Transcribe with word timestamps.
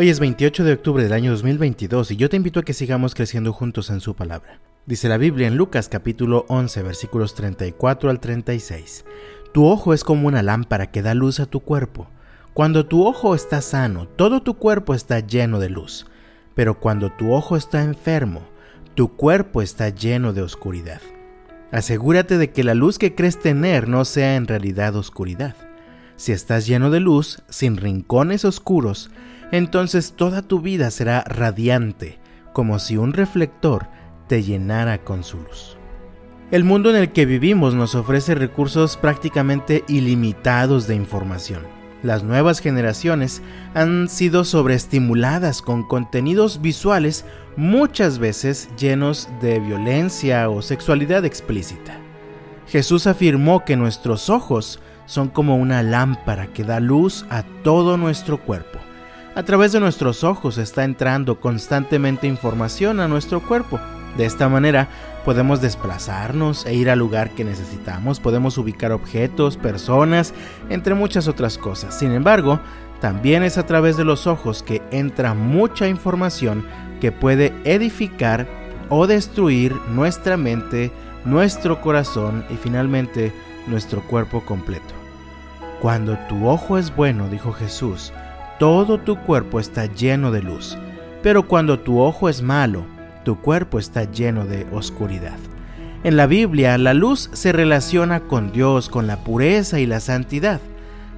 Hoy 0.00 0.10
es 0.10 0.20
28 0.20 0.62
de 0.62 0.74
octubre 0.74 1.02
del 1.02 1.12
año 1.12 1.32
2022 1.32 2.12
y 2.12 2.16
yo 2.16 2.28
te 2.28 2.36
invito 2.36 2.60
a 2.60 2.62
que 2.62 2.72
sigamos 2.72 3.16
creciendo 3.16 3.52
juntos 3.52 3.90
en 3.90 3.98
su 3.98 4.14
palabra. 4.14 4.60
Dice 4.86 5.08
la 5.08 5.16
Biblia 5.16 5.48
en 5.48 5.56
Lucas 5.56 5.88
capítulo 5.88 6.46
11 6.46 6.84
versículos 6.84 7.34
34 7.34 8.08
al 8.08 8.20
36. 8.20 9.04
Tu 9.52 9.66
ojo 9.66 9.92
es 9.92 10.04
como 10.04 10.28
una 10.28 10.44
lámpara 10.44 10.92
que 10.92 11.02
da 11.02 11.14
luz 11.14 11.40
a 11.40 11.46
tu 11.46 11.58
cuerpo. 11.58 12.06
Cuando 12.54 12.86
tu 12.86 13.04
ojo 13.04 13.34
está 13.34 13.60
sano, 13.60 14.06
todo 14.06 14.40
tu 14.40 14.54
cuerpo 14.54 14.94
está 14.94 15.18
lleno 15.18 15.58
de 15.58 15.68
luz. 15.68 16.06
Pero 16.54 16.78
cuando 16.78 17.10
tu 17.10 17.32
ojo 17.32 17.56
está 17.56 17.82
enfermo, 17.82 18.46
tu 18.94 19.16
cuerpo 19.16 19.62
está 19.62 19.88
lleno 19.88 20.32
de 20.32 20.42
oscuridad. 20.42 21.00
Asegúrate 21.72 22.38
de 22.38 22.52
que 22.52 22.62
la 22.62 22.74
luz 22.74 22.98
que 22.98 23.16
crees 23.16 23.40
tener 23.40 23.88
no 23.88 24.04
sea 24.04 24.36
en 24.36 24.46
realidad 24.46 24.94
oscuridad. 24.94 25.56
Si 26.14 26.30
estás 26.30 26.68
lleno 26.68 26.90
de 26.90 27.00
luz, 27.00 27.42
sin 27.48 27.76
rincones 27.76 28.44
oscuros, 28.44 29.10
entonces 29.52 30.14
toda 30.16 30.42
tu 30.42 30.60
vida 30.60 30.90
será 30.90 31.22
radiante, 31.26 32.18
como 32.52 32.78
si 32.78 32.96
un 32.96 33.12
reflector 33.12 33.88
te 34.26 34.42
llenara 34.42 34.98
con 34.98 35.24
su 35.24 35.38
luz. 35.38 35.76
El 36.50 36.64
mundo 36.64 36.90
en 36.90 36.96
el 36.96 37.12
que 37.12 37.26
vivimos 37.26 37.74
nos 37.74 37.94
ofrece 37.94 38.34
recursos 38.34 38.96
prácticamente 38.96 39.84
ilimitados 39.86 40.86
de 40.86 40.94
información. 40.94 41.62
Las 42.02 42.22
nuevas 42.22 42.60
generaciones 42.60 43.42
han 43.74 44.08
sido 44.08 44.44
sobreestimuladas 44.44 45.62
con 45.62 45.82
contenidos 45.82 46.62
visuales 46.62 47.24
muchas 47.56 48.18
veces 48.18 48.68
llenos 48.78 49.28
de 49.42 49.58
violencia 49.58 50.48
o 50.48 50.62
sexualidad 50.62 51.24
explícita. 51.24 51.98
Jesús 52.68 53.06
afirmó 53.06 53.64
que 53.64 53.76
nuestros 53.76 54.30
ojos 54.30 54.80
son 55.06 55.28
como 55.28 55.56
una 55.56 55.82
lámpara 55.82 56.46
que 56.48 56.64
da 56.64 56.80
luz 56.80 57.26
a 57.30 57.42
todo 57.62 57.96
nuestro 57.96 58.38
cuerpo. 58.38 58.78
A 59.38 59.44
través 59.44 59.70
de 59.70 59.78
nuestros 59.78 60.24
ojos 60.24 60.58
está 60.58 60.82
entrando 60.82 61.38
constantemente 61.38 62.26
información 62.26 62.98
a 62.98 63.06
nuestro 63.06 63.40
cuerpo. 63.40 63.78
De 64.16 64.24
esta 64.24 64.48
manera 64.48 64.88
podemos 65.24 65.60
desplazarnos 65.60 66.66
e 66.66 66.74
ir 66.74 66.90
al 66.90 66.98
lugar 66.98 67.30
que 67.30 67.44
necesitamos, 67.44 68.18
podemos 68.18 68.58
ubicar 68.58 68.90
objetos, 68.90 69.56
personas, 69.56 70.34
entre 70.70 70.94
muchas 70.94 71.28
otras 71.28 71.56
cosas. 71.56 71.96
Sin 71.96 72.10
embargo, 72.10 72.58
también 73.00 73.44
es 73.44 73.58
a 73.58 73.66
través 73.66 73.96
de 73.96 74.04
los 74.04 74.26
ojos 74.26 74.64
que 74.64 74.82
entra 74.90 75.34
mucha 75.34 75.86
información 75.86 76.66
que 77.00 77.12
puede 77.12 77.54
edificar 77.62 78.48
o 78.88 79.06
destruir 79.06 79.72
nuestra 79.88 80.36
mente, 80.36 80.90
nuestro 81.24 81.80
corazón 81.80 82.44
y 82.50 82.56
finalmente 82.56 83.32
nuestro 83.68 84.02
cuerpo 84.02 84.40
completo. 84.44 84.94
Cuando 85.80 86.18
tu 86.28 86.48
ojo 86.48 86.76
es 86.76 86.92
bueno, 86.96 87.28
dijo 87.28 87.52
Jesús, 87.52 88.12
todo 88.58 88.98
tu 88.98 89.16
cuerpo 89.22 89.60
está 89.60 89.86
lleno 89.86 90.32
de 90.32 90.42
luz, 90.42 90.76
pero 91.22 91.46
cuando 91.46 91.78
tu 91.78 92.00
ojo 92.00 92.28
es 92.28 92.42
malo, 92.42 92.84
tu 93.24 93.40
cuerpo 93.40 93.78
está 93.78 94.04
lleno 94.04 94.46
de 94.46 94.66
oscuridad. 94.72 95.38
En 96.04 96.16
la 96.16 96.26
Biblia, 96.26 96.78
la 96.78 96.94
luz 96.94 97.30
se 97.32 97.52
relaciona 97.52 98.20
con 98.20 98.52
Dios, 98.52 98.88
con 98.88 99.06
la 99.06 99.24
pureza 99.24 99.80
y 99.80 99.86
la 99.86 100.00
santidad. 100.00 100.60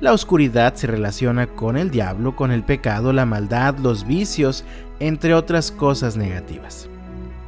La 0.00 0.12
oscuridad 0.12 0.74
se 0.74 0.86
relaciona 0.86 1.46
con 1.46 1.76
el 1.76 1.90
diablo, 1.90 2.34
con 2.34 2.50
el 2.50 2.62
pecado, 2.62 3.12
la 3.12 3.26
maldad, 3.26 3.76
los 3.78 4.06
vicios, 4.06 4.64
entre 4.98 5.34
otras 5.34 5.70
cosas 5.70 6.16
negativas. 6.16 6.88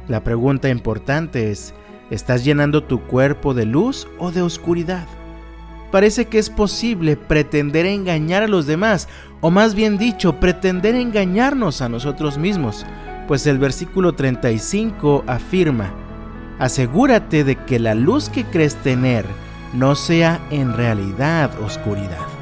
La 0.07 0.23
pregunta 0.23 0.69
importante 0.69 1.49
es, 1.51 1.73
¿estás 2.09 2.43
llenando 2.43 2.83
tu 2.83 3.01
cuerpo 3.01 3.53
de 3.53 3.65
luz 3.65 4.07
o 4.19 4.31
de 4.31 4.41
oscuridad? 4.41 5.07
Parece 5.93 6.25
que 6.25 6.39
es 6.39 6.49
posible 6.49 7.15
pretender 7.15 7.85
engañar 7.85 8.41
a 8.41 8.47
los 8.47 8.65
demás, 8.65 9.07
o 9.41 9.51
más 9.51 9.75
bien 9.75 9.99
dicho, 9.99 10.39
pretender 10.39 10.95
engañarnos 10.95 11.83
a 11.83 11.87
nosotros 11.87 12.39
mismos, 12.39 12.83
pues 13.27 13.45
el 13.45 13.59
versículo 13.59 14.13
35 14.13 15.23
afirma, 15.27 15.93
asegúrate 16.57 17.43
de 17.43 17.57
que 17.57 17.77
la 17.77 17.93
luz 17.93 18.29
que 18.29 18.43
crees 18.43 18.75
tener 18.77 19.23
no 19.75 19.93
sea 19.93 20.41
en 20.49 20.73
realidad 20.73 21.51
oscuridad. 21.61 22.32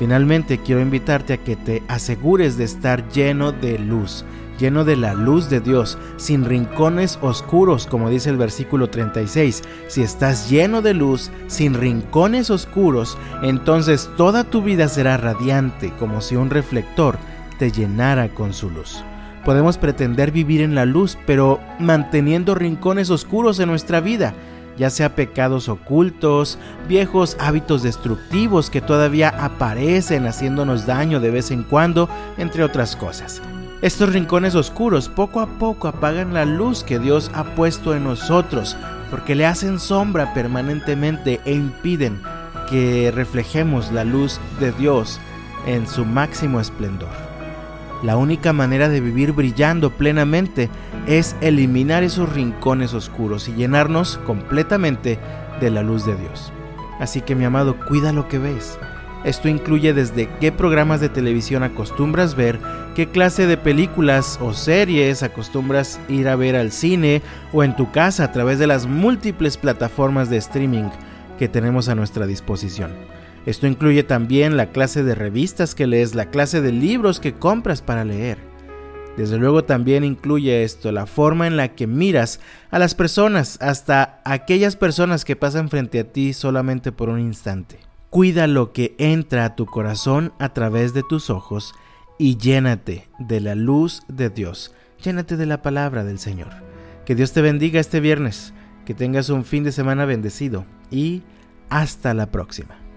Finalmente 0.00 0.56
quiero 0.56 0.80
invitarte 0.80 1.34
a 1.34 1.36
que 1.36 1.56
te 1.56 1.82
asegures 1.86 2.56
de 2.56 2.64
estar 2.64 3.06
lleno 3.10 3.52
de 3.52 3.78
luz, 3.78 4.24
lleno 4.58 4.86
de 4.86 4.96
la 4.96 5.12
luz 5.12 5.50
de 5.50 5.60
Dios, 5.60 5.98
sin 6.16 6.46
rincones 6.46 7.18
oscuros, 7.20 7.86
como 7.86 8.08
dice 8.08 8.30
el 8.30 8.38
versículo 8.38 8.88
36. 8.88 9.62
Si 9.88 10.00
estás 10.00 10.48
lleno 10.48 10.80
de 10.80 10.94
luz, 10.94 11.30
sin 11.48 11.74
rincones 11.74 12.48
oscuros, 12.48 13.18
entonces 13.42 14.08
toda 14.16 14.44
tu 14.44 14.62
vida 14.62 14.88
será 14.88 15.18
radiante, 15.18 15.92
como 15.98 16.22
si 16.22 16.34
un 16.34 16.48
reflector 16.48 17.18
te 17.58 17.70
llenara 17.70 18.30
con 18.30 18.54
su 18.54 18.70
luz. 18.70 19.04
Podemos 19.44 19.76
pretender 19.76 20.30
vivir 20.30 20.62
en 20.62 20.74
la 20.74 20.86
luz, 20.86 21.18
pero 21.26 21.60
manteniendo 21.78 22.54
rincones 22.54 23.10
oscuros 23.10 23.60
en 23.60 23.68
nuestra 23.68 24.00
vida, 24.00 24.32
ya 24.76 24.90
sea 24.90 25.14
pecados 25.14 25.68
ocultos, 25.68 26.58
viejos 26.88 27.36
hábitos 27.38 27.82
destructivos 27.82 28.70
que 28.70 28.80
todavía 28.80 29.28
aparecen 29.28 30.26
haciéndonos 30.26 30.86
daño 30.86 31.20
de 31.20 31.30
vez 31.30 31.50
en 31.50 31.62
cuando, 31.62 32.08
entre 32.38 32.64
otras 32.64 32.96
cosas. 32.96 33.42
Estos 33.82 34.12
rincones 34.12 34.54
oscuros 34.54 35.08
poco 35.08 35.40
a 35.40 35.46
poco 35.46 35.88
apagan 35.88 36.34
la 36.34 36.44
luz 36.44 36.84
que 36.84 36.98
Dios 36.98 37.30
ha 37.34 37.44
puesto 37.44 37.94
en 37.94 38.04
nosotros, 38.04 38.76
porque 39.10 39.34
le 39.34 39.46
hacen 39.46 39.78
sombra 39.78 40.34
permanentemente 40.34 41.40
e 41.44 41.54
impiden 41.54 42.20
que 42.68 43.10
reflejemos 43.14 43.90
la 43.90 44.04
luz 44.04 44.38
de 44.60 44.72
Dios 44.72 45.18
en 45.66 45.86
su 45.86 46.04
máximo 46.04 46.60
esplendor. 46.60 47.29
La 48.02 48.16
única 48.16 48.52
manera 48.52 48.88
de 48.88 49.00
vivir 49.00 49.32
brillando 49.32 49.90
plenamente 49.90 50.70
es 51.06 51.36
eliminar 51.40 52.02
esos 52.02 52.32
rincones 52.32 52.94
oscuros 52.94 53.48
y 53.48 53.52
llenarnos 53.52 54.18
completamente 54.24 55.18
de 55.60 55.70
la 55.70 55.82
luz 55.82 56.06
de 56.06 56.16
Dios. 56.16 56.52
Así 56.98 57.20
que 57.20 57.34
mi 57.34 57.44
amado, 57.44 57.76
cuida 57.86 58.12
lo 58.12 58.28
que 58.28 58.38
ves. 58.38 58.78
Esto 59.24 59.48
incluye 59.48 59.92
desde 59.92 60.30
qué 60.40 60.50
programas 60.50 61.00
de 61.00 61.10
televisión 61.10 61.62
acostumbras 61.62 62.34
ver, 62.34 62.58
qué 62.94 63.06
clase 63.08 63.46
de 63.46 63.58
películas 63.58 64.38
o 64.40 64.54
series 64.54 65.22
acostumbras 65.22 66.00
ir 66.08 66.26
a 66.26 66.36
ver 66.36 66.56
al 66.56 66.72
cine 66.72 67.20
o 67.52 67.62
en 67.62 67.76
tu 67.76 67.90
casa 67.92 68.24
a 68.24 68.32
través 68.32 68.58
de 68.58 68.66
las 68.66 68.86
múltiples 68.86 69.58
plataformas 69.58 70.30
de 70.30 70.38
streaming 70.38 70.88
que 71.38 71.48
tenemos 71.48 71.90
a 71.90 71.94
nuestra 71.94 72.26
disposición. 72.26 72.92
Esto 73.46 73.66
incluye 73.66 74.02
también 74.02 74.56
la 74.56 74.70
clase 74.70 75.02
de 75.02 75.14
revistas 75.14 75.74
que 75.74 75.86
lees, 75.86 76.14
la 76.14 76.30
clase 76.30 76.60
de 76.60 76.72
libros 76.72 77.20
que 77.20 77.34
compras 77.34 77.80
para 77.80 78.04
leer. 78.04 78.38
Desde 79.16 79.38
luego 79.38 79.64
también 79.64 80.04
incluye 80.04 80.62
esto, 80.62 80.92
la 80.92 81.06
forma 81.06 81.46
en 81.46 81.56
la 81.56 81.74
que 81.74 81.86
miras 81.86 82.40
a 82.70 82.78
las 82.78 82.94
personas, 82.94 83.58
hasta 83.60 84.20
aquellas 84.24 84.76
personas 84.76 85.24
que 85.24 85.36
pasan 85.36 85.68
frente 85.68 85.98
a 86.00 86.04
ti 86.04 86.32
solamente 86.32 86.92
por 86.92 87.08
un 87.08 87.20
instante. 87.20 87.78
Cuida 88.08 88.46
lo 88.46 88.72
que 88.72 88.94
entra 88.98 89.44
a 89.44 89.56
tu 89.56 89.66
corazón 89.66 90.32
a 90.38 90.52
través 90.52 90.94
de 90.94 91.02
tus 91.02 91.30
ojos 91.30 91.74
y 92.18 92.36
llénate 92.36 93.08
de 93.18 93.40
la 93.40 93.54
luz 93.54 94.02
de 94.08 94.30
Dios. 94.30 94.74
Llénate 95.02 95.36
de 95.36 95.46
la 95.46 95.62
palabra 95.62 96.04
del 96.04 96.18
Señor. 96.18 96.50
Que 97.04 97.14
Dios 97.14 97.32
te 97.32 97.40
bendiga 97.40 97.80
este 97.80 98.00
viernes, 98.00 98.52
que 98.84 98.94
tengas 98.94 99.30
un 99.30 99.44
fin 99.44 99.64
de 99.64 99.72
semana 99.72 100.04
bendecido 100.04 100.66
y 100.90 101.22
hasta 101.68 102.14
la 102.14 102.30
próxima. 102.30 102.89